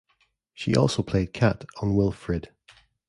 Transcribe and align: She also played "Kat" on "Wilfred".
She 0.55 0.75
also 0.75 1.03
played 1.03 1.31
"Kat" 1.31 1.63
on 1.79 1.93
"Wilfred". 1.95 2.49